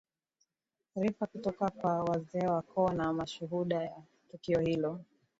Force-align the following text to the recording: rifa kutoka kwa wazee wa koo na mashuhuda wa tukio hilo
rifa 0.95 1.25
kutoka 1.27 1.69
kwa 1.69 2.03
wazee 2.03 2.47
wa 2.47 2.61
koo 2.61 2.89
na 2.89 3.13
mashuhuda 3.13 3.79
wa 3.79 4.03
tukio 4.31 4.59
hilo 4.59 4.99